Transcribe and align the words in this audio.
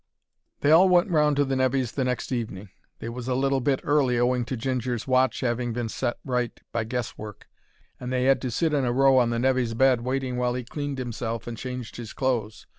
They 0.61 0.71
all 0.71 0.89
went 0.89 1.11
round 1.11 1.35
to 1.35 1.45
the 1.45 1.55
nevy's 1.55 1.91
the 1.91 2.03
next 2.03 2.31
evening. 2.31 2.69
They 2.97 3.07
was 3.09 3.27
a 3.27 3.35
little 3.35 3.61
bit 3.61 3.81
early 3.83 4.17
owing 4.17 4.45
to 4.45 4.57
Ginger's 4.57 5.07
watch 5.07 5.43
'aving 5.43 5.73
been 5.73 5.89
set 5.89 6.17
right 6.25 6.59
by 6.71 6.85
guess 6.85 7.19
work, 7.19 7.47
and 7.99 8.11
they 8.11 8.27
'ad 8.27 8.41
to 8.41 8.49
sit 8.49 8.73
in 8.73 8.83
a 8.83 8.91
row 8.91 9.19
on 9.19 9.29
the 9.29 9.37
nevy's 9.37 9.75
bed 9.75 10.01
waiting 10.01 10.37
while 10.37 10.57
'e 10.57 10.63
cleaned 10.63 10.99
'imself, 10.99 11.45
and 11.45 11.55
changed 11.55 11.97
his 11.97 12.13
clothes. 12.13 12.65